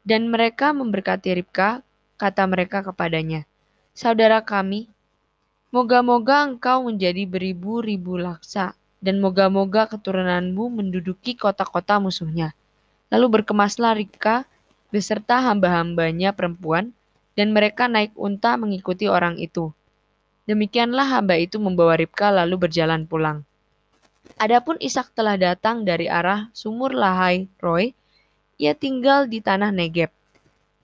Dan 0.00 0.32
mereka 0.32 0.72
memberkati 0.72 1.36
Ribka, 1.36 1.84
kata 2.16 2.48
mereka 2.48 2.80
kepadanya, 2.80 3.44
Saudara 3.92 4.40
kami, 4.40 4.88
moga-moga 5.74 6.46
engkau 6.46 6.86
menjadi 6.86 7.26
beribu-ribu 7.26 8.18
laksa 8.18 8.76
dan 9.02 9.22
moga-moga 9.22 9.86
keturunanmu 9.86 10.70
menduduki 10.70 11.38
kota-kota 11.38 11.98
musuhnya. 12.02 12.52
Lalu 13.10 13.40
berkemaslah 13.40 13.94
Rika 13.94 14.46
beserta 14.90 15.42
hamba-hambanya 15.42 16.32
perempuan, 16.32 16.94
dan 17.36 17.52
mereka 17.52 17.84
naik 17.90 18.16
unta 18.16 18.56
mengikuti 18.56 19.10
orang 19.10 19.36
itu. 19.36 19.70
Demikianlah 20.48 21.04
hamba 21.04 21.36
itu 21.36 21.60
membawa 21.60 21.98
Ribka 21.98 22.32
lalu 22.32 22.56
berjalan 22.66 23.04
pulang. 23.04 23.44
Adapun 24.40 24.80
Ishak 24.80 25.12
telah 25.12 25.36
datang 25.36 25.84
dari 25.84 26.08
arah 26.08 26.48
sumur 26.56 26.96
Lahai 26.96 27.50
Roy, 27.60 27.92
ia 28.56 28.72
tinggal 28.72 29.28
di 29.28 29.44
tanah 29.44 29.68
Negeb. 29.68 30.08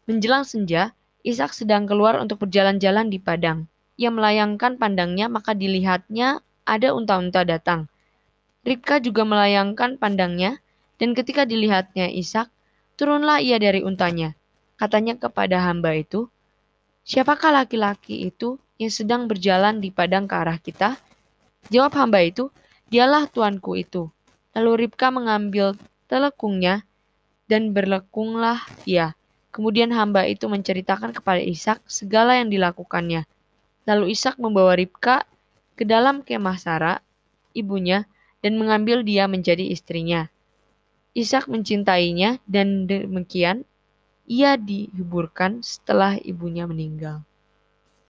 Menjelang 0.05 0.45
senja, 0.45 0.92
Ishak 1.25 1.57
sedang 1.57 1.88
keluar 1.88 2.21
untuk 2.21 2.45
berjalan-jalan 2.45 3.09
di 3.09 3.16
padang. 3.23 3.71
Ia 4.03 4.11
melayangkan 4.11 4.83
pandangnya, 4.83 5.31
maka 5.31 5.55
dilihatnya 5.55 6.43
ada 6.67 6.91
unta-unta 6.91 7.47
datang. 7.47 7.87
Ribka 8.67 8.99
juga 8.99 9.23
melayangkan 9.23 9.95
pandangnya, 10.03 10.59
dan 10.99 11.15
ketika 11.15 11.47
dilihatnya 11.47 12.11
Ishak, 12.11 12.51
turunlah 12.99 13.38
ia 13.38 13.62
dari 13.62 13.87
untanya. 13.87 14.35
Katanya 14.75 15.15
kepada 15.15 15.62
hamba 15.62 15.95
itu, 15.95 16.27
Siapakah 17.07 17.62
laki-laki 17.62 18.27
itu 18.27 18.59
yang 18.79 18.91
sedang 18.91 19.31
berjalan 19.31 19.79
di 19.79 19.95
padang 19.95 20.27
ke 20.27 20.35
arah 20.35 20.59
kita? 20.59 20.99
Jawab 21.71 21.95
hamba 21.95 22.27
itu, 22.27 22.51
Dialah 22.93 23.25
tuanku 23.25 23.81
itu. 23.81 24.12
Lalu 24.53 24.85
Ribka 24.85 25.09
mengambil 25.09 25.73
telekungnya 26.12 26.85
dan 27.49 27.73
berlekunglah 27.73 28.61
ia. 28.85 29.17
Kemudian 29.49 29.88
hamba 29.97 30.29
itu 30.29 30.45
menceritakan 30.45 31.17
kepada 31.17 31.41
Ishak 31.41 31.81
segala 31.88 32.37
yang 32.37 32.53
dilakukannya. 32.53 33.25
Lalu 33.88 34.14
Ishak 34.14 34.38
membawa 34.38 34.79
Ribka 34.79 35.27
ke 35.75 35.83
dalam 35.83 36.23
kemah 36.23 36.59
Sarah, 36.59 36.99
ibunya, 37.57 38.07
dan 38.42 38.59
mengambil 38.59 39.03
dia 39.03 39.27
menjadi 39.27 39.66
istrinya. 39.71 40.31
Ishak 41.12 41.51
mencintainya 41.51 42.40
dan 42.49 42.88
demikian 42.88 43.68
ia 44.25 44.55
dihiburkan 44.57 45.61
setelah 45.61 46.16
ibunya 46.23 46.64
meninggal. 46.64 47.27